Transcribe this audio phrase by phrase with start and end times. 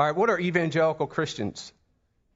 [0.00, 1.74] All right, what are evangelical Christians?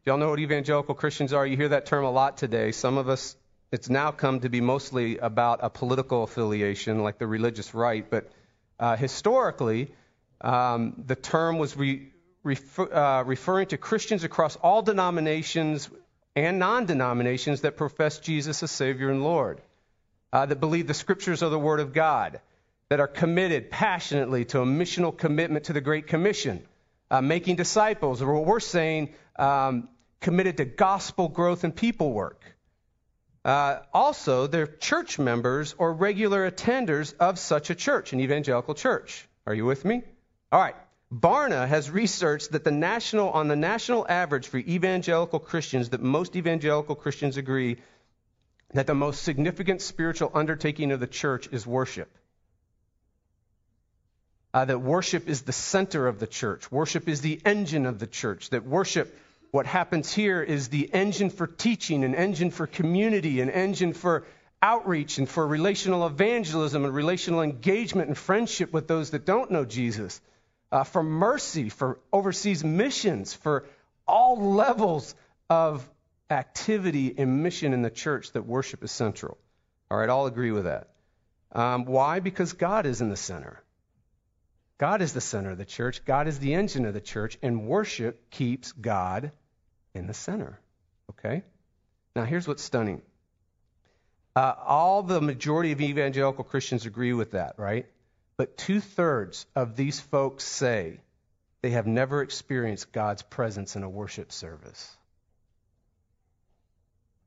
[0.04, 1.46] Y'all know what evangelical Christians are?
[1.46, 2.72] You hear that term a lot today.
[2.72, 3.36] Some of us,
[3.72, 8.04] it's now come to be mostly about a political affiliation, like the religious right.
[8.10, 8.30] But
[8.78, 9.94] uh, historically,
[10.42, 12.12] um, the term was re,
[12.42, 15.88] refer, uh, referring to Christians across all denominations
[16.36, 19.62] and non denominations that profess Jesus as Savior and Lord,
[20.34, 22.42] uh, that believe the Scriptures are the Word of God,
[22.90, 26.62] that are committed passionately to a missional commitment to the Great Commission,
[27.14, 29.88] uh, making disciples, or what we're saying, um,
[30.20, 32.42] committed to gospel growth and people work.
[33.44, 39.28] Uh, also, they're church members or regular attenders of such a church, an evangelical church.
[39.46, 40.02] Are you with me?
[40.50, 40.74] All right.
[41.12, 46.34] Barna has researched that the national, on the national average for evangelical Christians, that most
[46.34, 47.76] evangelical Christians agree
[48.72, 52.10] that the most significant spiritual undertaking of the church is worship.
[54.54, 56.70] Uh, that worship is the center of the church.
[56.70, 58.50] Worship is the engine of the church.
[58.50, 59.18] That worship
[59.50, 64.24] what happens here is the engine for teaching, an engine for community, an engine for
[64.62, 69.64] outreach and for relational evangelism and relational engagement and friendship with those that don't know
[69.64, 70.20] Jesus,
[70.70, 73.66] uh, for mercy, for overseas missions, for
[74.06, 75.16] all levels
[75.50, 75.88] of
[76.30, 79.36] activity and mission in the church that worship is central.
[79.90, 80.90] All right, I'll agree with that.
[81.50, 82.20] Um, why?
[82.20, 83.63] Because God is in the center.
[84.84, 86.04] God is the center of the church.
[86.04, 89.32] God is the engine of the church, and worship keeps God
[89.94, 90.60] in the center.
[91.08, 91.42] Okay?
[92.14, 93.00] Now, here's what's stunning.
[94.36, 97.86] Uh, all the majority of evangelical Christians agree with that, right?
[98.36, 101.00] But two thirds of these folks say
[101.62, 104.94] they have never experienced God's presence in a worship service.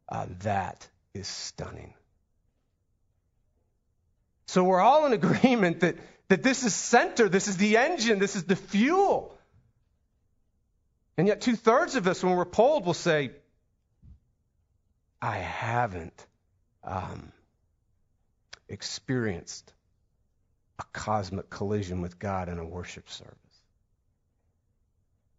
[0.08, 1.96] Uh, that is stunning.
[4.46, 5.96] So we're all in agreement that,
[6.30, 9.34] that this is center, this is the engine, this is the fuel.
[11.18, 13.32] And yet, two thirds of us, when we're polled, will say,
[15.22, 16.26] I haven't
[16.84, 17.32] um,
[18.70, 19.74] experienced
[20.80, 23.34] a cosmic collision with God in a worship service.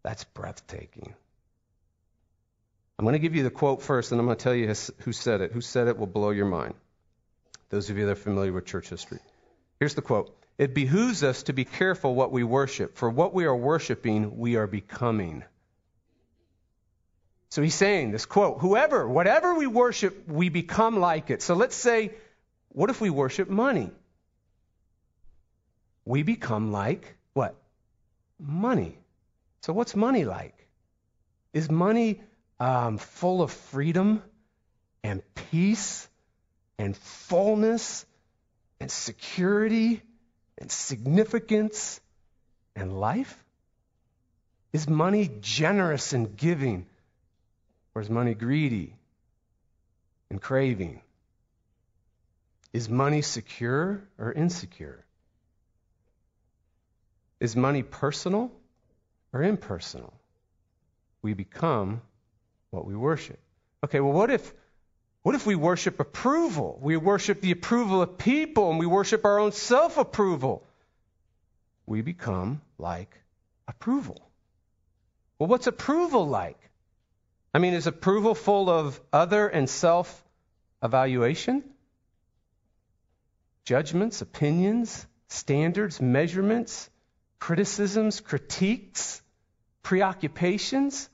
[0.03, 1.13] That's breathtaking.
[2.97, 4.67] I'm going to give you the quote first, and I'm going to tell you
[4.99, 5.53] who said it.
[5.53, 6.73] Who said it will blow your mind.
[7.69, 9.19] Those of you that are familiar with church history.
[9.79, 13.45] Here's the quote It behooves us to be careful what we worship, for what we
[13.45, 15.45] are worshiping, we are becoming.
[17.47, 21.41] So he's saying this quote Whoever, whatever we worship, we become like it.
[21.41, 22.11] So let's say,
[22.67, 23.89] what if we worship money?
[26.03, 27.55] We become like what?
[28.37, 28.97] Money.
[29.61, 30.67] So what's money like?
[31.53, 32.21] Is money
[32.59, 34.21] um, full of freedom
[35.05, 35.21] and
[35.51, 36.05] peace
[36.77, 38.05] and fullness
[38.81, 40.01] and security
[40.59, 41.99] and significance
[42.75, 43.43] and life?
[44.71, 46.85] Is money generous and giving?
[47.95, 48.95] Or is money greedy
[50.29, 51.01] and craving?
[52.71, 55.03] Is money secure or insecure?
[57.39, 58.51] Is money personal
[59.33, 60.13] or impersonal?
[61.21, 62.01] We become
[62.69, 63.39] what we worship.
[63.83, 64.53] Okay, well, what if,
[65.23, 66.79] what if we worship approval?
[66.81, 70.65] We worship the approval of people and we worship our own self approval.
[71.85, 73.19] We become like
[73.67, 74.29] approval.
[75.37, 76.57] Well, what's approval like?
[77.53, 80.23] I mean, is approval full of other and self
[80.81, 81.63] evaluation?
[83.65, 86.89] Judgments, opinions, standards, measurements,
[87.39, 89.21] criticisms, critiques,
[89.83, 91.09] preoccupations?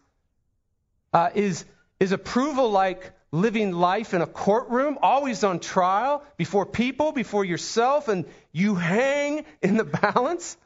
[1.12, 1.66] Uh, is,
[2.00, 8.08] is approval like living life in a courtroom, always on trial, before people, before yourself,
[8.08, 10.58] and you hang in the balance?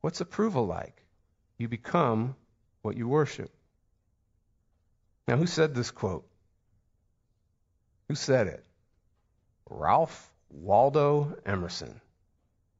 [0.00, 0.96] What's approval like?
[1.58, 2.36] You become
[2.82, 3.50] what you worship.
[5.28, 6.26] Now, who said this quote?
[8.08, 8.64] Who said it?
[9.70, 12.00] Ralph Waldo Emerson,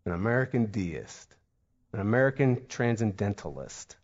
[0.04, 1.34] an American deist,
[1.92, 3.96] an American transcendentalist.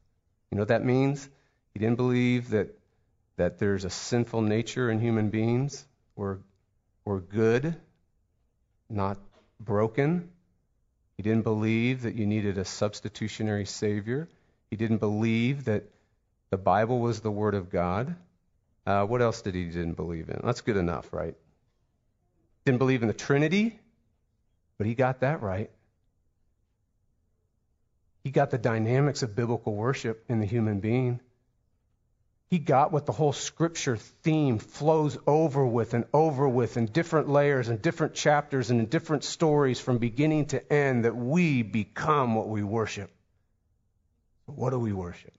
[0.50, 1.28] You know what that means?
[1.74, 2.77] He didn't believe that,
[3.38, 5.84] that there's a sinful nature in human beings.
[6.14, 6.38] We're,
[7.04, 7.74] we're good,
[8.90, 9.18] not
[9.58, 10.28] broken.
[11.16, 14.28] He didn't believe that you needed a substitutionary Savior.
[14.70, 15.84] He didn't believe that
[16.50, 18.14] the Bible was the Word of God.
[18.86, 20.40] Uh, what else did he didn't believe in?
[20.42, 21.34] That's good enough, right?
[22.64, 23.78] Didn't believe in the Trinity,
[24.78, 25.70] but he got that right.
[28.24, 31.20] He got the dynamics of biblical worship in the human being.
[32.50, 37.28] He got what the whole scripture theme flows over with and over with in different
[37.28, 42.34] layers and different chapters and in different stories from beginning to end that we become
[42.34, 43.10] what we worship.
[44.46, 45.34] What do we worship?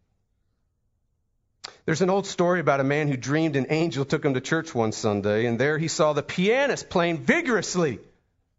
[1.86, 4.76] There's an old story about a man who dreamed an angel took him to church
[4.76, 8.00] one Sunday, and there he saw the pianist playing vigorously,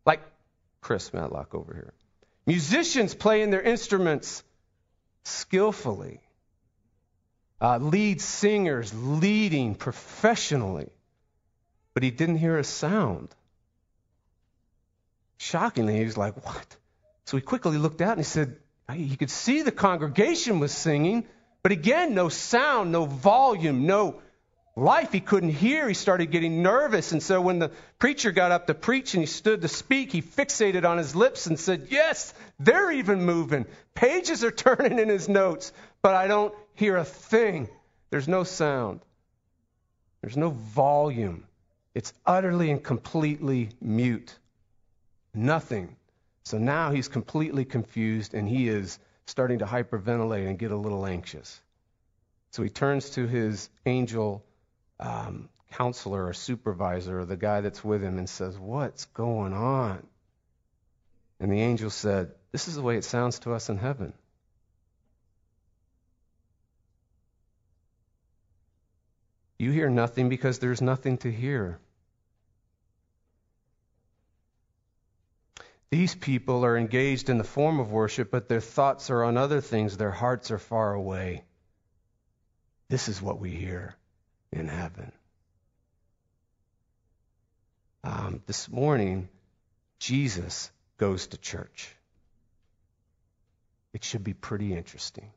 [0.04, 0.20] like
[0.80, 1.94] Chris Matlock over here.
[2.46, 4.42] Musicians playing their instruments
[5.22, 6.20] skillfully.
[7.60, 10.88] Uh, lead singers leading professionally.
[11.92, 13.28] But he didn't hear a sound.
[15.38, 16.76] Shockingly, he was like, What?
[17.24, 18.56] So he quickly looked out and he said,
[18.92, 21.26] He could see the congregation was singing,
[21.62, 24.20] but again, no sound, no volume, no
[24.76, 25.86] life he couldn't hear.
[25.88, 27.12] He started getting nervous.
[27.12, 30.22] And so when the preacher got up to preach and he stood to speak, he
[30.22, 33.66] fixated on his lips and said, Yes, they're even moving.
[33.94, 35.72] Pages are turning in his notes,
[36.02, 37.68] but I don't hear a thing.
[38.08, 39.00] There's no sound,
[40.22, 41.44] there's no volume.
[41.94, 44.34] It's utterly and completely mute.
[45.34, 45.96] Nothing.
[46.44, 51.04] So now he's completely confused and he is starting to hyperventilate and get a little
[51.04, 51.60] anxious.
[52.52, 54.44] So he turns to his angel
[54.98, 60.06] um, counselor or supervisor or the guy that's with him and says, What's going on?
[61.38, 64.12] And the angel said, This is the way it sounds to us in heaven.
[69.60, 71.78] You hear nothing because there's nothing to hear.
[75.90, 79.60] These people are engaged in the form of worship, but their thoughts are on other
[79.60, 79.98] things.
[79.98, 81.44] Their hearts are far away.
[82.88, 83.94] This is what we hear
[84.50, 85.12] in heaven.
[88.02, 89.28] Um, this morning,
[89.98, 91.94] Jesus goes to church.
[93.92, 95.30] It should be pretty interesting.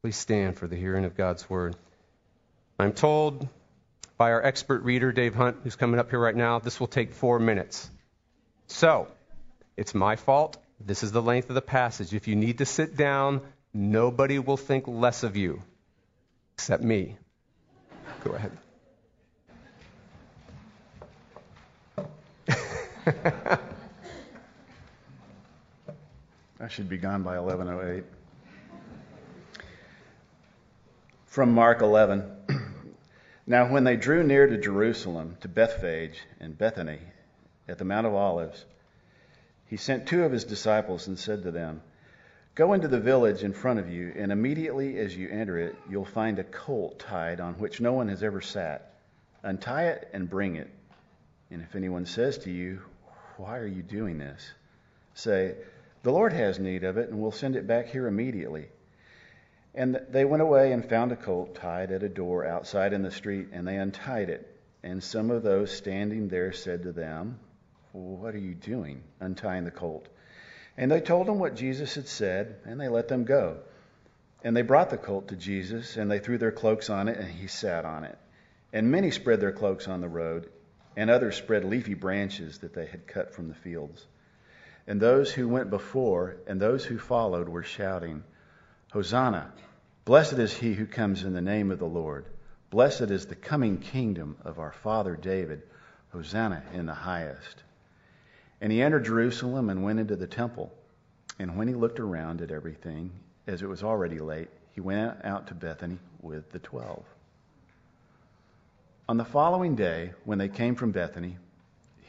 [0.00, 1.76] Please stand for the hearing of God's word.
[2.82, 3.48] I'm told
[4.18, 7.14] by our expert reader, Dave Hunt, who's coming up here right now, this will take
[7.14, 7.88] four minutes.
[8.66, 9.06] So,
[9.76, 10.56] it's my fault.
[10.80, 12.12] This is the length of the passage.
[12.12, 13.42] If you need to sit down,
[13.72, 15.62] nobody will think less of you
[16.54, 17.16] except me.
[18.24, 18.50] Go ahead.
[26.60, 28.02] I should be gone by 11:08.
[31.26, 32.41] From Mark 11.
[33.46, 37.00] Now when they drew near to Jerusalem, to Bethphage and Bethany
[37.68, 38.64] at the Mount of Olives,
[39.66, 41.80] he sent two of his disciples and said to them,
[42.54, 46.04] Go into the village in front of you, and immediately as you enter it, you'll
[46.04, 48.92] find a colt tied on which no one has ever sat.
[49.42, 50.70] Untie it and bring it.
[51.50, 52.80] And if anyone says to you,
[53.38, 54.52] Why are you doing this?
[55.14, 55.56] say,
[56.02, 58.68] The Lord has need of it, and we'll send it back here immediately.
[59.74, 63.10] And they went away and found a colt tied at a door outside in the
[63.10, 64.48] street, and they untied it.
[64.82, 67.38] And some of those standing there said to them,
[67.92, 70.08] What are you doing, untying the colt?
[70.76, 73.58] And they told them what Jesus had said, and they let them go.
[74.44, 77.28] And they brought the colt to Jesus, and they threw their cloaks on it, and
[77.28, 78.18] he sat on it.
[78.72, 80.50] And many spread their cloaks on the road,
[80.96, 84.06] and others spread leafy branches that they had cut from the fields.
[84.86, 88.24] And those who went before and those who followed were shouting,
[88.92, 89.50] Hosanna!
[90.04, 92.26] Blessed is he who comes in the name of the Lord.
[92.68, 95.62] Blessed is the coming kingdom of our father David.
[96.10, 97.62] Hosanna in the highest.
[98.60, 100.70] And he entered Jerusalem and went into the temple.
[101.38, 103.12] And when he looked around at everything,
[103.46, 107.06] as it was already late, he went out to Bethany with the twelve.
[109.08, 111.38] On the following day, when they came from Bethany,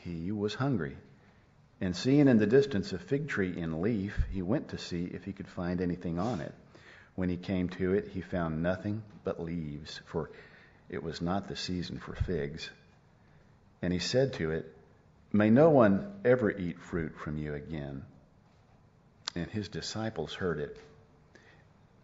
[0.03, 0.97] he was hungry.
[1.79, 5.23] And seeing in the distance a fig tree in leaf, he went to see if
[5.23, 6.53] he could find anything on it.
[7.15, 10.31] When he came to it, he found nothing but leaves, for
[10.89, 12.69] it was not the season for figs.
[13.81, 14.75] And he said to it,
[15.31, 18.03] May no one ever eat fruit from you again.
[19.35, 20.77] And his disciples heard it.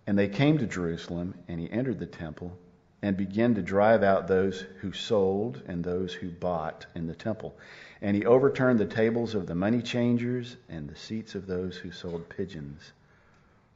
[0.07, 2.57] And they came to Jerusalem, and he entered the temple
[3.01, 7.55] and began to drive out those who sold and those who bought in the temple.
[8.01, 11.91] And he overturned the tables of the money changers and the seats of those who
[11.91, 12.91] sold pigeons.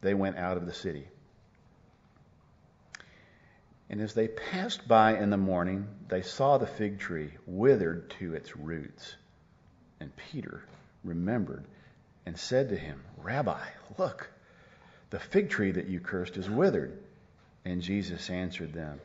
[0.00, 1.06] they went out of the city.
[3.90, 8.34] And as they passed by in the morning, they saw the fig tree withered to
[8.34, 9.16] its roots.
[9.98, 10.62] And Peter
[11.02, 11.64] remembered
[12.24, 13.60] and said to him, Rabbi,
[13.98, 14.30] look,
[15.10, 16.96] the fig tree that you cursed is withered.
[17.64, 19.00] And Jesus answered them,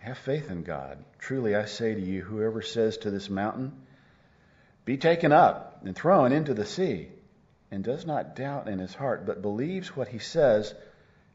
[0.00, 1.04] Have faith in God.
[1.18, 3.72] Truly I say to you, whoever says to this mountain,
[4.86, 7.08] Be taken up and thrown into the sea,
[7.70, 10.74] and does not doubt in his heart, but believes what he says,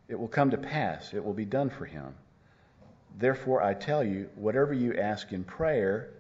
[0.08, 2.16] it will come to pass, it will be done for him.
[3.18, 6.12] Therefore I tell you, whatever you ask in prayer,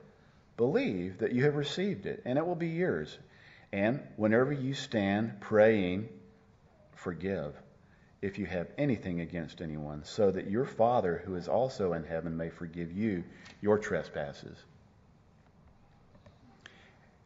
[0.57, 3.17] believe that you have received it, and it will be yours.
[3.71, 6.09] And whenever you stand praying,
[6.95, 7.53] forgive
[8.21, 12.35] if you have anything against anyone, so that your Father who is also in heaven
[12.35, 13.23] may forgive you
[13.61, 14.57] your trespasses.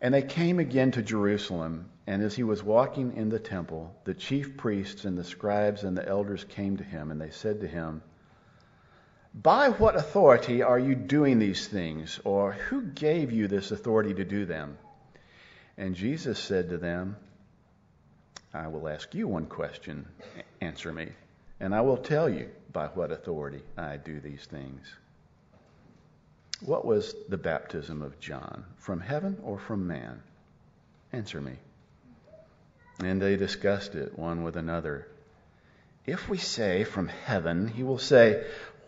[0.02, 4.14] And they came again to Jerusalem, and as he was walking in the temple, the
[4.14, 7.68] chief priests and the scribes and the elders came to him, and they said to
[7.68, 8.02] him,
[9.34, 14.26] By what authority are you doing these things, or who gave you this authority to
[14.26, 14.78] do them?
[15.78, 17.16] And Jesus said to them,
[18.54, 20.06] I will ask you one question.
[20.62, 21.10] Answer me.
[21.60, 24.86] And I will tell you by what authority I do these things.
[26.60, 28.66] What was the baptism of John?
[28.78, 30.22] From heaven or from man?
[31.14, 31.54] Answer me.
[33.00, 35.08] And they discussed it one with another.
[36.06, 38.46] If we say from heaven, he will say,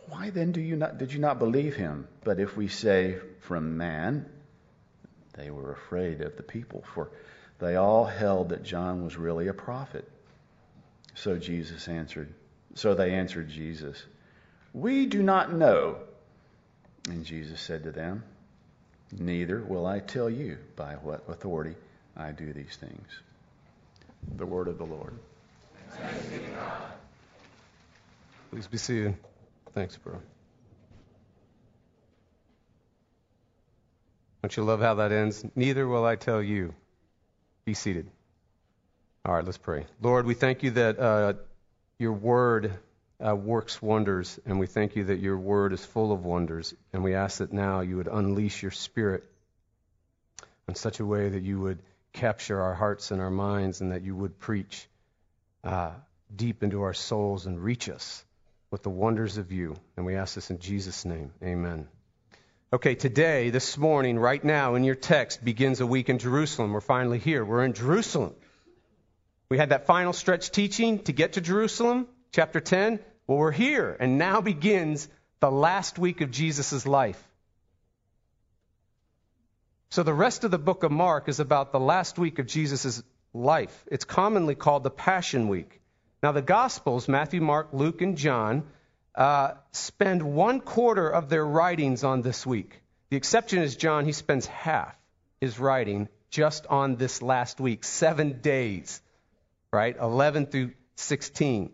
[0.09, 2.07] Why then do you not, did you not believe him?
[2.24, 4.25] But if we say from man,
[5.33, 7.12] they were afraid of the people, for
[7.59, 10.09] they all held that John was really a prophet.
[11.15, 12.33] So Jesus answered,
[12.75, 14.03] so they answered Jesus,
[14.74, 15.97] We do not know.
[17.09, 18.24] And Jesus said to them,
[19.12, 21.75] Neither will I tell you by what authority
[22.17, 23.07] I do these things.
[24.38, 25.13] The word of the Lord.
[28.51, 29.15] Please be seated.
[29.74, 30.22] Thanks, bro.
[34.41, 35.44] Don't you love how that ends?
[35.55, 36.74] Neither will I tell you.
[37.65, 38.08] Be seated.
[39.25, 39.86] All right, let's pray.
[40.01, 41.34] Lord, we thank you that uh,
[41.98, 42.72] your word
[43.25, 46.74] uh, works wonders, and we thank you that your word is full of wonders.
[46.94, 49.24] And we ask that now you would unleash your spirit
[50.67, 51.79] in such a way that you would
[52.15, 54.88] capture our hearts and our minds, and that you would preach
[55.63, 55.91] uh,
[56.36, 58.24] deep into our souls and reach us
[58.72, 59.75] with the wonders of you.
[59.95, 61.31] And we ask this in Jesus' name.
[61.43, 61.88] Amen.
[62.74, 66.74] Okay, today, this morning, right now, in your text, begins a week in Jerusalem.
[66.74, 67.45] We're finally here.
[67.45, 68.34] We're in Jerusalem.
[69.48, 73.00] We had that final stretch teaching to get to Jerusalem, chapter 10.
[73.27, 75.07] Well, we're here, and now begins
[75.39, 77.22] the last week of Jesus' life.
[79.89, 83.03] So, the rest of the book of Mark is about the last week of Jesus'
[83.33, 83.85] life.
[83.91, 85.81] It's commonly called the Passion Week.
[86.23, 88.63] Now, the Gospels, Matthew, Mark, Luke, and John,
[89.13, 92.81] uh, spend one quarter of their writings on this week.
[93.09, 94.05] The exception is John.
[94.05, 94.95] He spends half
[95.39, 99.01] his writing just on this last week, seven days,
[99.71, 99.95] right?
[99.97, 101.71] 11 through 16.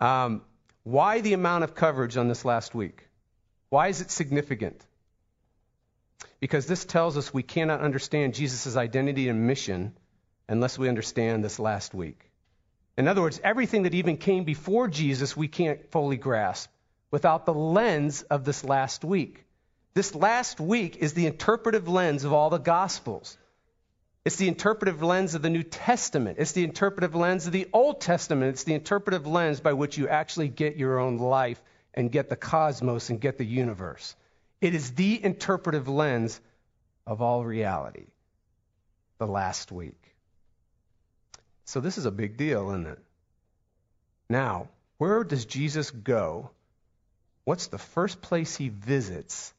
[0.00, 0.42] Um,
[0.84, 3.06] why the amount of coverage on this last week?
[3.68, 4.82] Why is it significant?
[6.40, 9.96] Because this tells us we cannot understand Jesus' identity and mission
[10.48, 12.30] unless we understand this last week.
[12.96, 16.70] In other words, everything that even came before Jesus we can't fully grasp
[17.10, 19.44] without the lens of this last week.
[19.94, 23.36] This last week is the interpretive lens of all the Gospels.
[24.24, 26.38] It's the interpretive lens of the New Testament.
[26.38, 28.50] It's the interpretive lens of the Old Testament.
[28.50, 31.60] It's the interpretive lens by which you actually get your own life
[31.94, 34.14] and get the cosmos and get the universe.
[34.60, 36.40] It is the interpretive lens
[37.06, 38.06] of all reality.
[39.18, 40.00] The last week.
[41.64, 42.98] So this is a big deal, isn't it?
[44.30, 46.50] Now, where does Jesus go
[47.48, 49.54] what's the first place he visits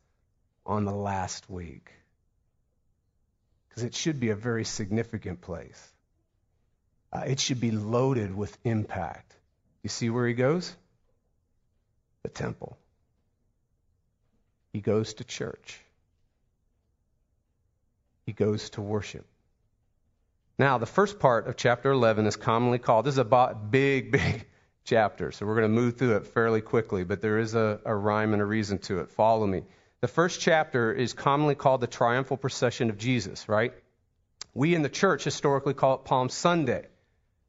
[0.63, 1.91] on the last week?
[3.67, 5.91] Because it should be a very significant place.
[7.11, 9.33] Uh, it should be loaded with impact.
[9.81, 10.71] You see where he goes?
[12.21, 12.77] The temple.
[14.73, 15.79] He goes to church.
[18.25, 19.25] He goes to worship.
[20.59, 24.45] Now, the first part of chapter 11 is commonly called, this is a big, big
[24.83, 27.95] chapter, so we're going to move through it fairly quickly, but there is a, a
[27.95, 29.09] rhyme and a reason to it.
[29.11, 29.63] Follow me.
[30.01, 33.73] The first chapter is commonly called the triumphal procession of Jesus, right?
[34.53, 36.87] We in the church historically call it Palm Sunday.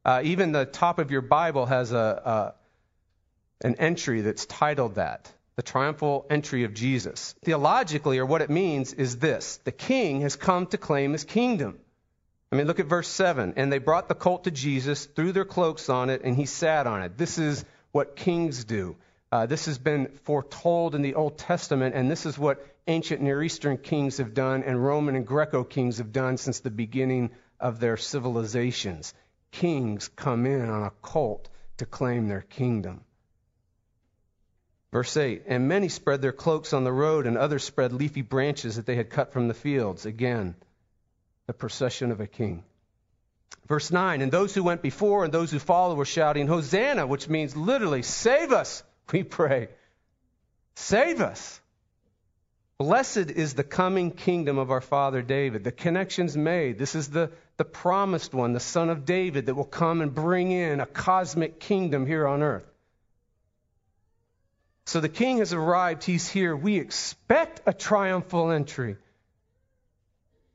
[0.03, 2.55] Uh, even the top of your Bible has a,
[3.61, 7.35] a, an entry that's titled that, the triumphal entry of Jesus.
[7.43, 11.79] Theologically, or what it means, is this the king has come to claim his kingdom.
[12.51, 13.53] I mean, look at verse 7.
[13.55, 16.85] And they brought the colt to Jesus, threw their cloaks on it, and he sat
[16.85, 17.17] on it.
[17.17, 18.97] This is what kings do.
[19.31, 23.41] Uh, this has been foretold in the Old Testament, and this is what ancient Near
[23.41, 27.79] Eastern kings have done and Roman and Greco kings have done since the beginning of
[27.79, 29.13] their civilizations.
[29.51, 33.01] Kings come in on a colt to claim their kingdom.
[34.91, 38.75] Verse 8 And many spread their cloaks on the road, and others spread leafy branches
[38.75, 40.05] that they had cut from the fields.
[40.05, 40.55] Again,
[41.47, 42.63] the procession of a king.
[43.67, 47.29] Verse 9 And those who went before and those who followed were shouting, Hosanna, which
[47.29, 49.69] means literally, save us, we pray.
[50.75, 51.59] Save us.
[52.77, 55.63] Blessed is the coming kingdom of our father David.
[55.63, 56.79] The connection's made.
[56.79, 60.51] This is the, the promised one, the son of David, that will come and bring
[60.51, 62.70] in a cosmic kingdom here on earth.
[64.85, 66.03] So the king has arrived.
[66.03, 66.55] He's here.
[66.55, 68.97] We expect a triumphal entry.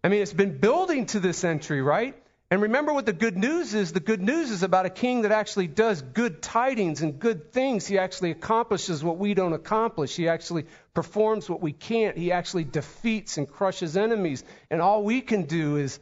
[0.03, 2.15] I mean, it's been building to this entry, right?
[2.49, 3.93] And remember what the good news is.
[3.93, 7.87] The good news is about a king that actually does good tidings and good things.
[7.87, 10.15] He actually accomplishes what we don't accomplish.
[10.15, 12.17] He actually performs what we can't.
[12.17, 14.45] He actually defeats and crushes enemies.
[14.71, 15.99] And all we can do is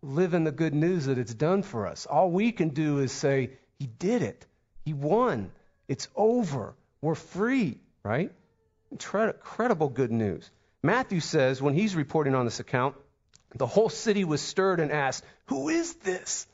[0.00, 2.06] live in the good news that it's done for us.
[2.06, 4.46] All we can do is say, He did it.
[4.86, 5.50] He won.
[5.86, 6.74] It's over.
[7.04, 8.32] We're free, right?
[8.90, 10.50] Incredible good news.
[10.82, 12.96] Matthew says, when he's reporting on this account,
[13.54, 16.46] the whole city was stirred and asked, Who is this?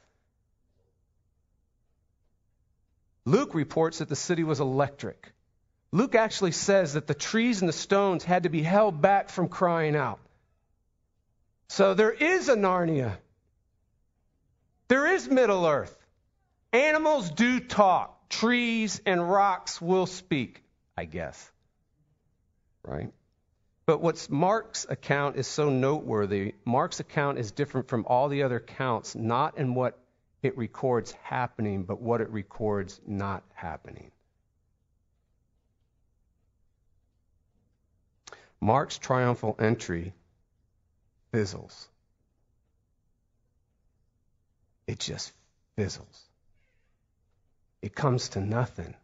[3.25, 5.33] Luke reports that the city was electric.
[5.92, 9.47] Luke actually says that the trees and the stones had to be held back from
[9.47, 10.19] crying out.
[11.69, 13.19] So there is a Narnia.
[14.88, 15.97] There is Middle Earth.
[16.73, 18.20] Animals do talk.
[18.30, 20.62] Trees and rocks will speak,
[20.96, 21.50] I guess.
[22.82, 23.12] Right?
[23.84, 26.54] But what's Mark's account is so noteworthy.
[26.64, 29.99] Mark's account is different from all the other accounts, not in what
[30.42, 34.12] it records happening, but what it records not happening.
[38.60, 40.14] Mark's triumphal entry
[41.32, 41.88] fizzles.
[44.87, 45.32] It just
[45.76, 46.29] fizzles.
[47.82, 48.94] It comes to nothing.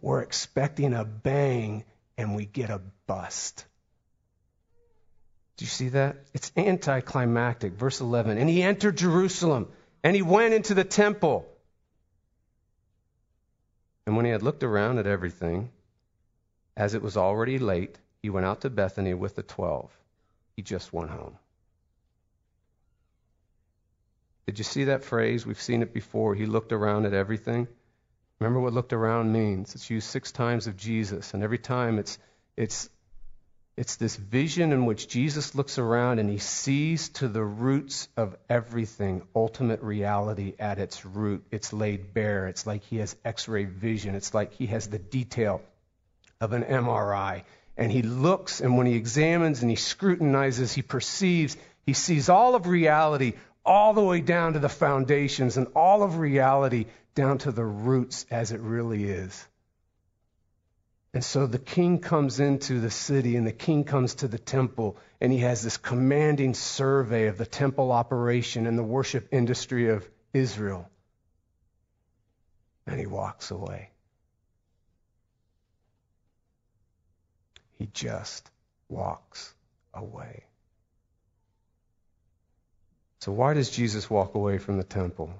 [0.00, 1.84] We're expecting a bang
[2.18, 3.64] and we get a bust.
[5.56, 6.16] Do you see that?
[6.34, 7.74] It's anticlimactic.
[7.74, 8.38] Verse 11.
[8.38, 9.68] And he entered Jerusalem,
[10.04, 11.48] and he went into the temple.
[14.06, 15.70] And when he had looked around at everything,
[16.76, 19.90] as it was already late, he went out to Bethany with the twelve.
[20.56, 21.38] He just went home.
[24.46, 25.44] Did you see that phrase?
[25.44, 26.34] We've seen it before.
[26.34, 27.68] He looked around at everything.
[28.38, 29.74] Remember what looked around means.
[29.74, 32.18] It's used six times of Jesus, and every time it's
[32.56, 32.88] it's
[33.76, 38.34] it's this vision in which Jesus looks around and he sees to the roots of
[38.48, 41.44] everything, ultimate reality at its root.
[41.50, 42.48] It's laid bare.
[42.48, 44.14] It's like he has x ray vision.
[44.14, 45.60] It's like he has the detail
[46.40, 47.44] of an MRI.
[47.76, 52.54] And he looks, and when he examines and he scrutinizes, he perceives, he sees all
[52.54, 53.34] of reality,
[53.66, 58.24] all the way down to the foundations, and all of reality down to the roots
[58.30, 59.46] as it really is.
[61.16, 64.98] And so the king comes into the city and the king comes to the temple
[65.18, 70.06] and he has this commanding survey of the temple operation and the worship industry of
[70.34, 70.90] Israel.
[72.86, 73.88] And he walks away.
[77.78, 78.50] He just
[78.90, 79.54] walks
[79.94, 80.44] away.
[83.20, 85.30] So, why does Jesus walk away from the temple?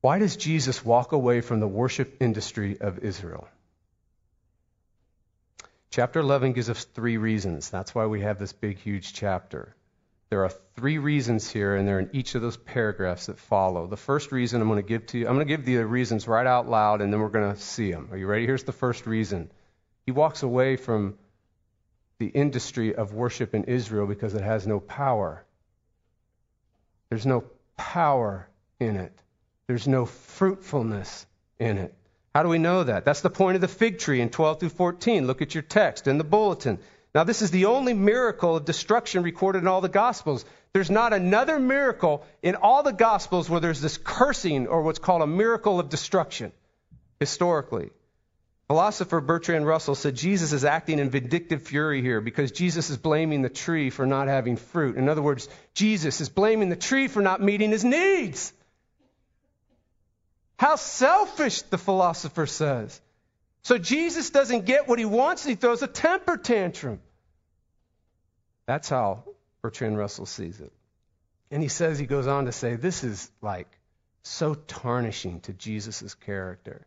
[0.00, 3.48] Why does Jesus walk away from the worship industry of Israel?
[5.90, 7.70] Chapter 11 gives us three reasons.
[7.70, 9.74] That's why we have this big, huge chapter.
[10.30, 13.86] There are three reasons here, and they're in each of those paragraphs that follow.
[13.86, 16.28] The first reason I'm going to give to you, I'm going to give the reasons
[16.28, 18.08] right out loud, and then we're going to see them.
[18.12, 18.44] Are you ready?
[18.44, 19.50] Here's the first reason.
[20.04, 21.18] He walks away from
[22.18, 25.44] the industry of worship in Israel because it has no power.
[27.10, 27.44] There's no
[27.76, 28.48] power
[28.80, 29.12] in it.
[29.66, 31.26] There's no fruitfulness
[31.58, 31.94] in it.
[32.34, 33.04] How do we know that?
[33.04, 35.26] That's the point of the fig tree in 12 through 14.
[35.26, 36.78] Look at your text in the bulletin.
[37.14, 40.44] Now, this is the only miracle of destruction recorded in all the Gospels.
[40.72, 45.22] There's not another miracle in all the Gospels where there's this cursing or what's called
[45.22, 46.52] a miracle of destruction,
[47.18, 47.90] historically.
[48.68, 53.40] Philosopher Bertrand Russell said Jesus is acting in vindictive fury here because Jesus is blaming
[53.40, 54.96] the tree for not having fruit.
[54.96, 58.52] In other words, Jesus is blaming the tree for not meeting his needs.
[60.58, 63.00] How selfish, the philosopher says.
[63.62, 67.00] So Jesus doesn't get what he wants and he throws a temper tantrum.
[68.66, 69.24] That's how
[69.62, 70.72] Bertrand Russell sees it.
[71.50, 73.68] And he says, he goes on to say, this is like
[74.24, 76.86] so tarnishing to Jesus' character.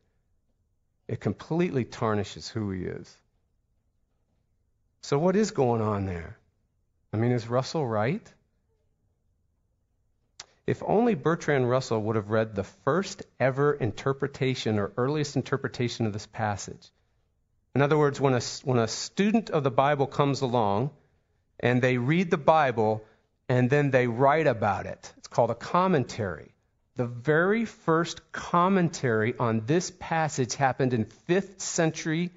[1.07, 3.17] It completely tarnishes who he is.
[5.01, 6.37] So, what is going on there?
[7.13, 8.25] I mean, is Russell right?
[10.67, 16.13] If only Bertrand Russell would have read the first ever interpretation or earliest interpretation of
[16.13, 16.91] this passage.
[17.73, 20.91] In other words, when a, when a student of the Bible comes along
[21.59, 23.03] and they read the Bible
[23.49, 26.50] and then they write about it, it's called a commentary.
[26.97, 32.32] The very first commentary on this passage happened in 5th century.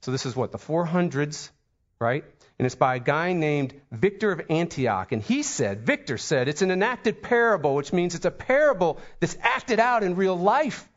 [0.00, 1.50] So this is what, the 400s,
[2.00, 2.24] right?
[2.58, 5.12] And it's by a guy named Victor of Antioch.
[5.12, 9.36] And he said, Victor said, it's an enacted parable, which means it's a parable that's
[9.40, 10.88] acted out in real life.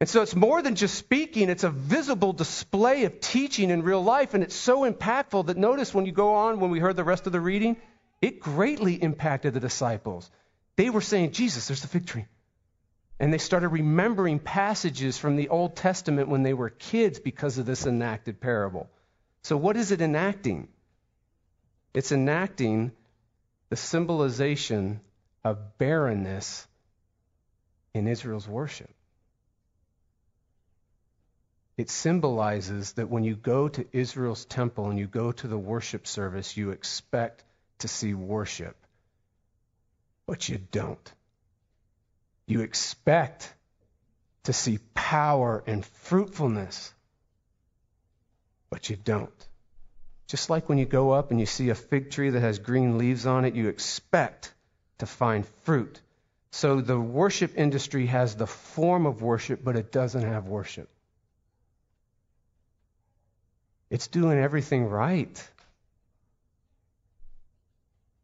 [0.00, 4.02] And so it's more than just speaking, it's a visible display of teaching in real
[4.02, 4.34] life.
[4.34, 7.26] And it's so impactful that notice when you go on, when we heard the rest
[7.26, 7.76] of the reading,
[8.20, 10.30] it greatly impacted the disciples.
[10.76, 12.26] They were saying, Jesus, there's the fig tree.
[13.20, 17.66] And they started remembering passages from the Old Testament when they were kids because of
[17.66, 18.90] this enacted parable.
[19.42, 20.68] So, what is it enacting?
[21.94, 22.92] It's enacting
[23.68, 25.00] the symbolization
[25.44, 26.66] of barrenness
[27.94, 28.90] in Israel's worship.
[31.76, 36.06] It symbolizes that when you go to Israel's temple and you go to the worship
[36.06, 37.44] service, you expect
[37.78, 38.76] to see worship,
[40.32, 41.12] but you don't.
[42.46, 43.52] You expect
[44.44, 46.90] to see power and fruitfulness,
[48.70, 49.46] but you don't.
[50.28, 52.96] Just like when you go up and you see a fig tree that has green
[52.96, 54.54] leaves on it, you expect
[55.00, 56.00] to find fruit.
[56.50, 60.88] So the worship industry has the form of worship, but it doesn't have worship.
[63.90, 65.50] It's doing everything right.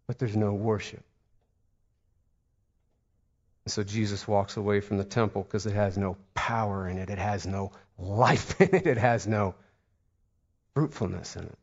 [0.07, 1.05] But there's no worship.
[3.69, 7.11] And so Jesus walks away from the temple because it has no power in it,
[7.11, 9.55] it has no life in it, it has no
[10.73, 11.59] fruitfulness in it.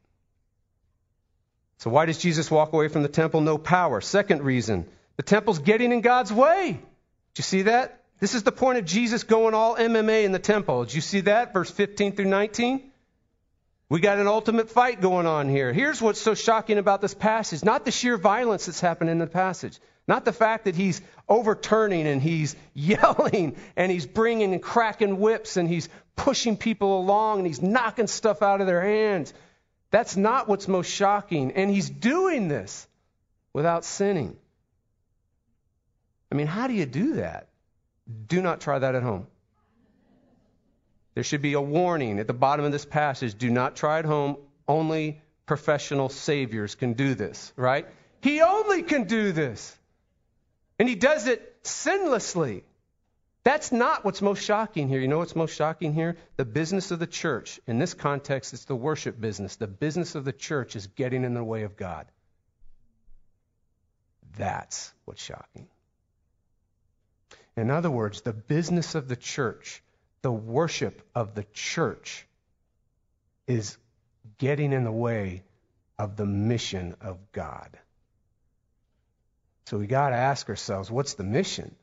[1.80, 3.42] So, why does Jesus walk away from the temple?
[3.42, 4.02] No power.
[4.02, 6.74] Second reason the temple's getting in God's way.
[6.74, 8.04] Do you see that?
[8.20, 10.86] This is the point of Jesus going all MMA in the temple.
[10.86, 11.54] Did you see that?
[11.54, 12.84] Verse 15 through 19.
[13.90, 15.74] We got an ultimate fight going on here.
[15.74, 19.26] Here's what's so shocking about this passage not the sheer violence that's happened in the
[19.26, 25.20] passage, not the fact that he's overturning and he's yelling and he's bringing and cracking
[25.20, 29.34] whips and he's pushing people along and he's knocking stuff out of their hands.
[29.92, 31.54] That's not what's most shocking.
[31.54, 32.88] And he's doing this
[33.54, 34.38] without sinning.
[36.32, 37.48] I mean, how do you do that?
[38.28, 39.28] Do not try that at home.
[41.14, 44.06] There should be a warning at the bottom of this passage do not try at
[44.06, 44.38] home.
[44.68, 47.88] Only professional saviors can do this, right?
[48.22, 49.78] He only can do this.
[50.80, 52.64] And he does it sinlessly.
[53.44, 55.00] That's not what's most shocking here.
[55.00, 56.18] You know what's most shocking here?
[56.36, 57.60] The business of the church.
[57.68, 59.56] In this context, it's the worship business.
[59.56, 62.08] The business of the church is getting in the way of God.
[64.38, 65.68] That's what's shocking.
[67.56, 69.82] In other words, the business of the church
[70.26, 72.26] the worship of the church
[73.46, 73.78] is
[74.40, 75.44] getting in the way
[76.00, 77.70] of the mission of God.
[79.66, 81.76] So we got to ask ourselves, what's the mission?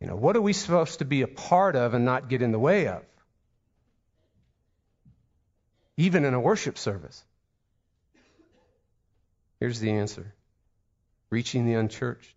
[0.00, 2.52] You know, what are we supposed to be a part of and not get in
[2.52, 3.02] the way of?
[5.96, 7.22] Even in a worship service.
[9.60, 10.34] Here's the answer
[11.30, 12.34] reaching the unchurched.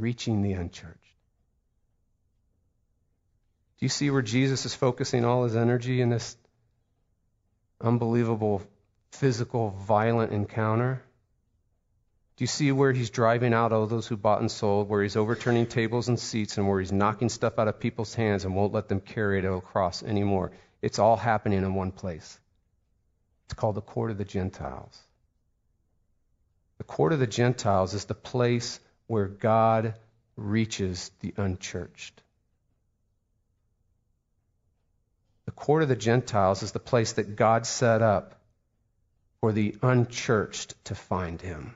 [0.00, 0.96] reaching the unchurched.
[3.78, 6.36] Do you see where Jesus is focusing all his energy in this
[7.80, 8.62] unbelievable
[9.12, 11.02] physical, violent encounter?
[12.36, 15.16] Do you see where he's driving out all those who bought and sold, where he's
[15.16, 18.72] overturning tables and seats, and where he's knocking stuff out of people's hands and won't
[18.72, 20.52] let them carry it across anymore?
[20.80, 22.38] It's all happening in one place.
[23.44, 24.98] It's called the court of the Gentiles.
[26.78, 29.94] The court of the Gentiles is the place where God
[30.36, 32.22] reaches the unchurched.
[35.44, 38.39] The court of the Gentiles is the place that God set up
[39.40, 41.74] for the unchurched to find him.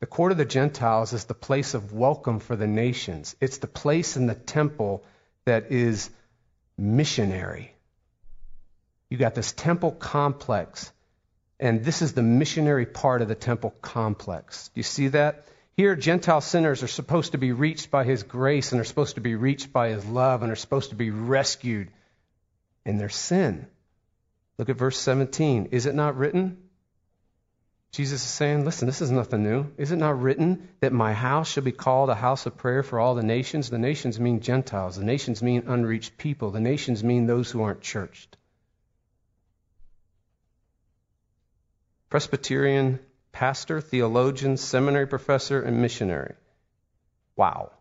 [0.00, 3.34] The court of the Gentiles is the place of welcome for the nations.
[3.40, 5.04] It's the place in the temple
[5.46, 6.10] that is
[6.76, 7.74] missionary.
[9.08, 10.92] You got this temple complex
[11.60, 14.68] and this is the missionary part of the temple complex.
[14.68, 15.46] Do you see that?
[15.76, 19.20] Here, Gentile sinners are supposed to be reached by his grace and are supposed to
[19.20, 21.88] be reached by his love and are supposed to be rescued
[22.84, 23.66] in their sin.
[24.58, 25.68] Look at verse 17.
[25.72, 26.58] Is it not written?
[27.92, 29.66] Jesus is saying, Listen, this is nothing new.
[29.78, 32.98] Is it not written that my house shall be called a house of prayer for
[32.98, 33.70] all the nations?
[33.70, 34.96] The nations mean Gentiles.
[34.96, 36.50] The nations mean unreached people.
[36.50, 38.36] The nations mean those who aren't churched.
[42.10, 46.34] Presbyterian pastor, theologian, seminary professor, and missionary.
[47.36, 47.72] Wow.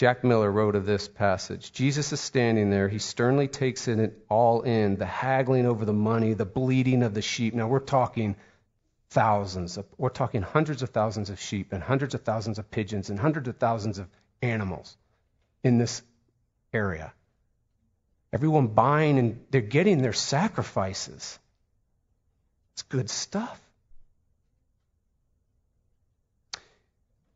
[0.00, 2.88] Jack Miller wrote of this passage Jesus is standing there.
[2.88, 7.20] He sternly takes it all in the haggling over the money, the bleeding of the
[7.20, 7.52] sheep.
[7.52, 8.36] Now, we're talking
[9.10, 13.10] thousands, of, we're talking hundreds of thousands of sheep and hundreds of thousands of pigeons
[13.10, 14.08] and hundreds of thousands of
[14.40, 14.96] animals
[15.62, 16.00] in this
[16.72, 17.12] area.
[18.32, 21.38] Everyone buying and they're getting their sacrifices.
[22.72, 23.60] It's good stuff.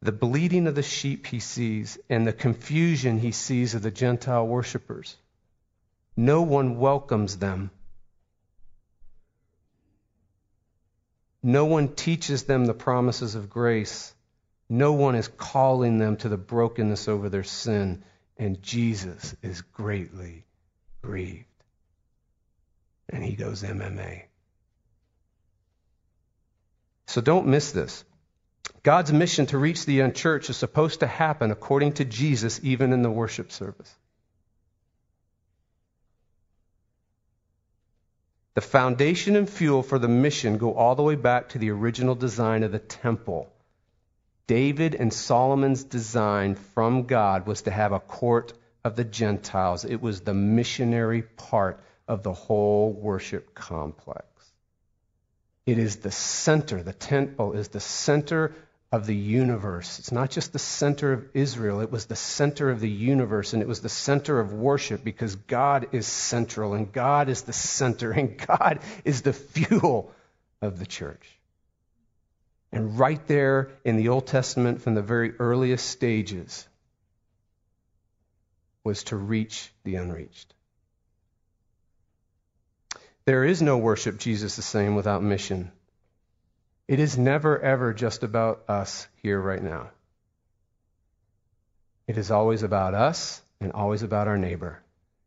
[0.04, 4.46] The bleeding of the sheep he sees and the confusion he sees of the Gentile
[4.46, 5.16] worshippers.
[6.14, 7.70] No one welcomes them.
[11.42, 14.14] No one teaches them the promises of grace.
[14.68, 18.04] No one is calling them to the brokenness over their sin.
[18.36, 20.44] And Jesus is greatly
[21.00, 21.46] grieved.
[23.08, 24.24] And he goes MMA.
[27.06, 28.04] So don't miss this.
[28.84, 33.00] God's mission to reach the unchurched is supposed to happen according to Jesus, even in
[33.00, 33.92] the worship service.
[38.52, 42.14] The foundation and fuel for the mission go all the way back to the original
[42.14, 43.50] design of the temple.
[44.46, 48.52] David and Solomon's design from God was to have a court
[48.84, 49.86] of the Gentiles.
[49.86, 54.26] It was the missionary part of the whole worship complex.
[55.64, 58.54] It is the center, the temple is the center
[58.94, 59.98] of the universe.
[59.98, 63.60] It's not just the center of Israel, it was the center of the universe, and
[63.60, 68.12] it was the center of worship because God is central, and God is the center,
[68.12, 70.12] and God is the fuel
[70.62, 71.28] of the church.
[72.70, 76.64] And right there in the Old Testament, from the very earliest stages,
[78.84, 80.54] was to reach the unreached.
[83.24, 85.72] There is no worship, Jesus is saying, without mission.
[86.86, 89.90] It is never, ever just about us here right now.
[92.06, 94.82] It is always about us and always about our neighbor.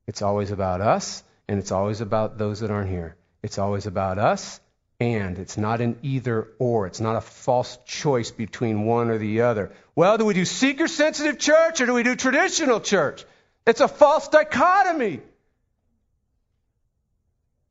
[0.06, 3.16] It's always about us and it's always about those that aren't here.
[3.42, 4.60] It's always about us
[5.00, 5.40] and.
[5.40, 6.86] It's not an either or.
[6.86, 9.72] It's not a false choice between one or the other.
[9.96, 13.26] Well, do we do seeker sensitive church or do we do traditional church?
[13.66, 15.22] It's a false dichotomy.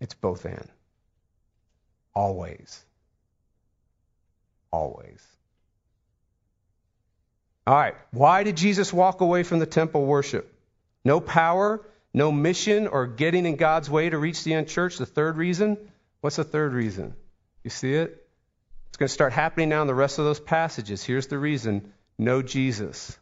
[0.01, 0.69] It's both and.
[2.15, 2.86] Always.
[4.77, 5.27] Always.
[7.67, 7.95] All right.
[8.11, 10.53] Why did Jesus walk away from the temple worship?
[11.05, 14.99] No power, no mission, or getting in God's way to reach the unchurched.
[14.99, 15.79] The third reason
[16.27, 17.15] What's the third reason?
[17.63, 18.27] You see it?
[18.89, 21.05] It's going to start happening now in the rest of those passages.
[21.05, 23.17] Here's the reason no Jesus,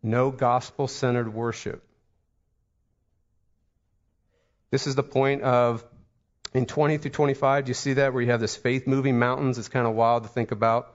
[0.00, 1.82] no gospel centered worship.
[4.70, 5.84] This is the point of
[6.52, 7.64] in 20 through 25.
[7.64, 9.58] Do you see that where you have this faith moving mountains?
[9.58, 10.92] It's kind of wild to think about.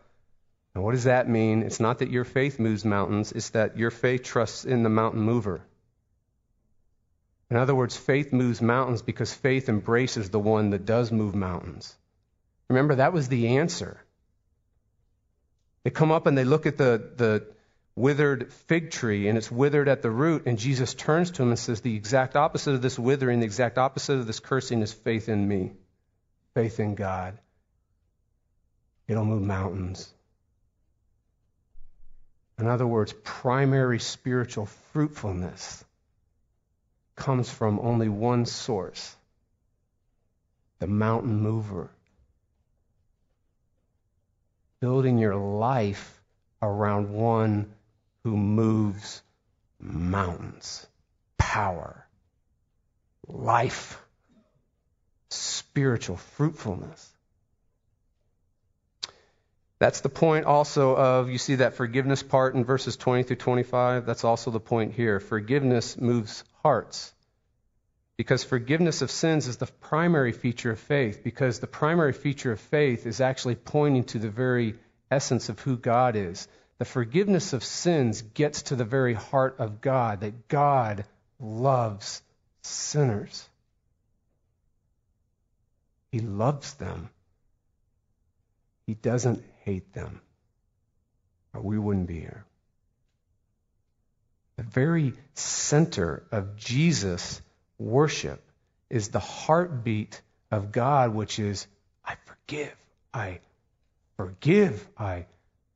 [0.73, 1.63] And what does that mean?
[1.63, 5.21] It's not that your faith moves mountains, it's that your faith trusts in the mountain
[5.21, 5.61] mover.
[7.49, 11.95] In other words, faith moves mountains because faith embraces the one that does move mountains.
[12.69, 14.01] Remember, that was the answer.
[15.83, 17.47] They come up and they look at the, the
[17.95, 21.59] withered fig tree and it's withered at the root, and Jesus turns to him and
[21.59, 25.29] says, The exact opposite of this withering, the exact opposite of this cursing is faith
[25.29, 25.73] in me,
[26.53, 27.37] faith in God.
[29.07, 30.11] It'll move mountains.
[32.57, 35.83] In other words, primary spiritual fruitfulness
[37.15, 39.15] comes from only one source
[40.79, 41.89] the mountain mover.
[44.81, 46.21] Building your life
[46.61, 47.73] around one
[48.25, 49.21] who moves
[49.79, 50.87] mountains,
[51.37, 52.07] power,
[53.27, 54.01] life,
[55.29, 57.13] spiritual fruitfulness.
[59.77, 64.07] That's the point also of, you see that forgiveness part in verses 20 through 25?
[64.07, 65.19] That's also the point here.
[65.19, 67.13] Forgiveness moves hearts.
[68.17, 72.59] Because forgiveness of sins is the primary feature of faith, because the primary feature of
[72.59, 74.73] faith is actually pointing to the very
[75.11, 76.47] essence of who God is.
[76.77, 81.05] The forgiveness of sins gets to the very heart of God, that God
[81.39, 82.21] loves
[82.63, 83.47] sinners.
[86.11, 87.09] He loves them.
[88.87, 90.21] He doesn't hate them,
[91.53, 92.45] or we wouldn't be here.
[94.57, 97.41] The very center of Jesus'
[97.77, 98.41] worship
[98.89, 101.67] is the heartbeat of God, which is,
[102.05, 102.75] I forgive,
[103.13, 103.39] I
[104.17, 105.25] forgive, I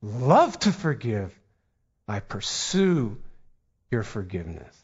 [0.02, 1.38] love to forgive,
[2.08, 3.18] I pursue
[3.90, 4.76] your forgiveness.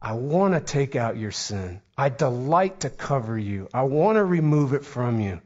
[0.00, 1.80] I want to take out your sin.
[1.96, 3.68] I delight to cover you.
[3.72, 5.40] I want to remove it from you.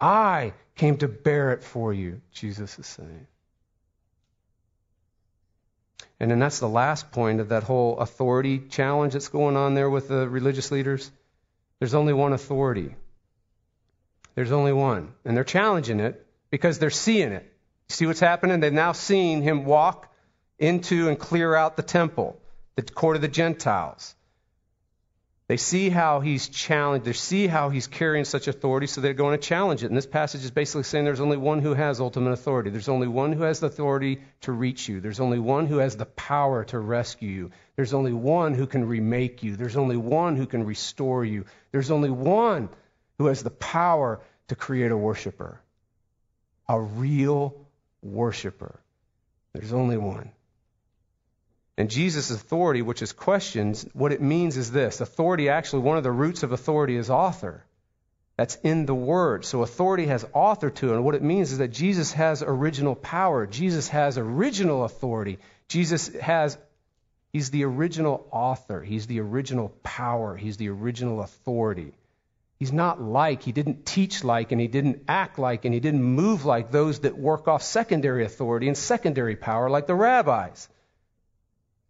[0.00, 3.28] I came to bear it for you, Jesus is saying.
[6.18, 9.90] And then that's the last point of that whole authority challenge that's going on there
[9.90, 11.10] with the religious leaders.
[11.78, 12.94] There's only one authority.
[14.34, 15.14] There's only one.
[15.24, 17.53] And they're challenging it because they're seeing it.
[17.88, 18.60] See what's happening?
[18.60, 20.12] They've now seen him walk
[20.58, 22.40] into and clear out the temple,
[22.76, 24.14] the court of the Gentiles.
[25.46, 27.04] They see how he's challenged.
[27.04, 29.88] They see how he's carrying such authority, so they're going to challenge it.
[29.88, 32.70] And this passage is basically saying there's only one who has ultimate authority.
[32.70, 35.00] There's only one who has the authority to reach you.
[35.00, 37.50] There's only one who has the power to rescue you.
[37.76, 39.56] There's only one who can remake you.
[39.56, 41.44] There's only one who can restore you.
[41.72, 42.70] There's only one
[43.18, 45.60] who has the power to create a worshiper,
[46.70, 47.63] a real
[48.04, 48.78] worshiper.
[49.52, 50.30] There's only one.
[51.76, 56.04] And Jesus' authority, which is questioned, what it means is this authority, actually, one of
[56.04, 57.64] the roots of authority is author.
[58.36, 59.44] That's in the word.
[59.44, 60.96] So authority has author to it.
[60.96, 63.46] And what it means is that Jesus has original power.
[63.46, 65.38] Jesus has original authority.
[65.68, 66.58] Jesus has,
[67.32, 68.80] he's the original author.
[68.80, 70.36] He's the original power.
[70.36, 71.92] He's the original authority.
[72.58, 76.02] He's not like, he didn't teach like, and he didn't act like, and he didn't
[76.02, 80.68] move like those that work off secondary authority and secondary power, like the rabbis.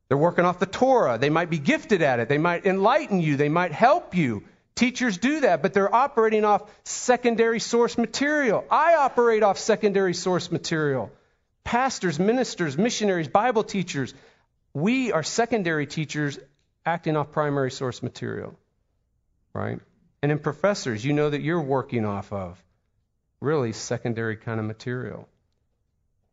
[0.09, 1.18] They're working off the Torah.
[1.18, 2.29] They might be gifted at it.
[2.29, 3.37] They might enlighten you.
[3.37, 4.44] They might help you.
[4.74, 8.64] Teachers do that, but they're operating off secondary source material.
[8.70, 11.12] I operate off secondary source material.
[11.62, 14.12] Pastors, ministers, missionaries, Bible teachers,
[14.72, 16.38] we are secondary teachers
[16.85, 18.59] acting off primary source material.
[19.53, 19.79] Right?
[20.24, 22.58] And in professors, you know that you're working off of
[23.42, 25.28] really secondary kind of material.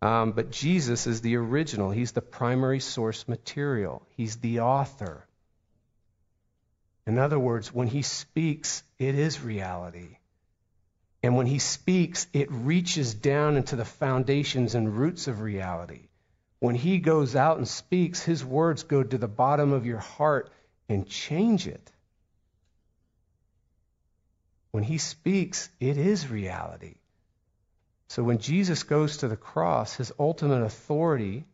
[0.02, 1.92] Um, but Jesus is the original.
[1.92, 4.02] He's the primary source material.
[4.16, 5.28] He's the author.
[7.06, 10.20] In other words, when he speaks, it is reality.
[11.22, 16.08] And when he speaks, it reaches down into the foundations and roots of reality.
[16.60, 20.50] When he goes out and speaks, his words go to the bottom of your heart
[20.88, 21.91] and change it.
[24.72, 26.96] When he speaks, it is reality.
[28.08, 31.46] So when Jesus goes to the cross, his ultimate authority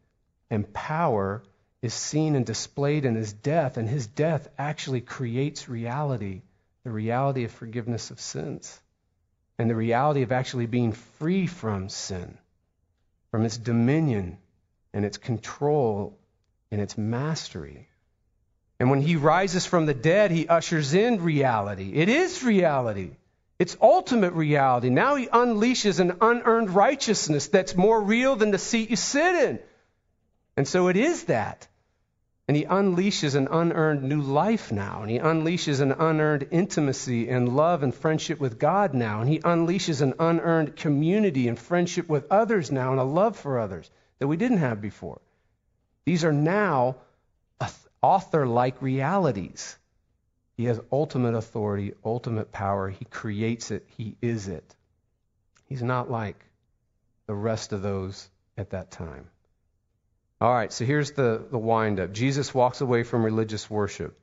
[0.49, 1.43] and power
[1.82, 6.41] is seen and displayed in his death, and his death actually creates reality
[6.84, 8.80] the reality of forgiveness of sins,
[9.60, 12.38] and the reality of actually being free from sin,
[13.30, 14.38] from its dominion
[14.93, 16.17] and its control
[16.71, 17.89] and its mastery.
[18.80, 21.94] And when he rises from the dead, he ushers in reality.
[21.94, 23.12] It is reality.
[23.58, 24.90] It's ultimate reality.
[24.90, 29.60] Now he unleashes an unearned righteousness that's more real than the seat you sit in.
[30.56, 31.68] And so it is that.
[32.48, 35.02] And he unleashes an unearned new life now.
[35.02, 39.22] And he unleashes an unearned intimacy and love and friendship with God now.
[39.22, 43.60] And he unleashes an unearned community and friendship with others now and a love for
[43.60, 45.20] others that we didn't have before.
[46.06, 46.98] These are now
[48.08, 49.78] author like realities.
[50.56, 52.89] He has ultimate authority, ultimate power.
[52.89, 54.76] He creates it, He is it.
[55.65, 56.39] He's not like
[57.26, 59.28] the rest of those at that time.
[60.39, 62.13] All right, so here's the, the wind up.
[62.13, 64.17] Jesus walks away from religious worship.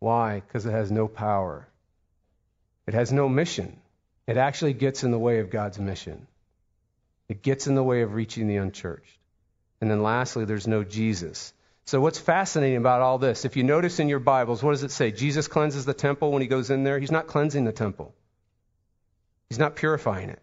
[0.00, 0.40] Why?
[0.40, 1.66] Because it has no power,
[2.86, 3.80] it has no mission.
[4.26, 6.26] It actually gets in the way of God's mission,
[7.28, 9.18] it gets in the way of reaching the unchurched.
[9.80, 11.54] And then lastly, there's no Jesus.
[11.86, 14.90] So, what's fascinating about all this, if you notice in your Bibles, what does it
[14.90, 15.10] say?
[15.10, 16.98] Jesus cleanses the temple when he goes in there.
[16.98, 18.14] He's not cleansing the temple,
[19.48, 20.42] he's not purifying it,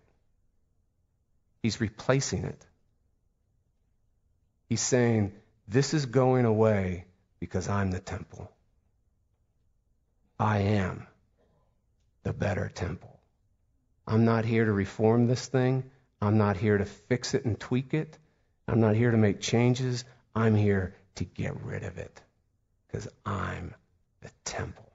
[1.64, 2.66] he's replacing it.
[4.70, 5.34] He's saying,
[5.68, 7.06] This is going away
[7.40, 8.50] because I'm the temple.
[10.40, 11.08] I am
[12.24, 13.20] the better temple.
[14.08, 15.90] I'm not here to reform this thing.
[16.22, 18.18] I'm not here to fix it and tweak it.
[18.68, 20.06] I'm not here to make changes.
[20.36, 22.22] I'm here to get rid of it
[22.88, 23.74] because I'm
[24.22, 24.92] the temple.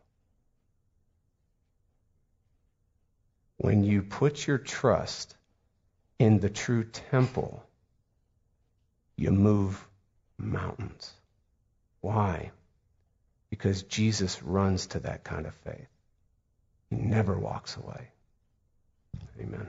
[3.58, 5.34] When you put your trust
[6.18, 7.62] in the true temple,
[9.16, 9.86] you move
[10.38, 11.12] mountains.
[12.00, 12.52] Why?
[13.50, 15.88] Because Jesus runs to that kind of faith.
[16.90, 18.08] He never walks away.
[19.40, 19.68] Amen.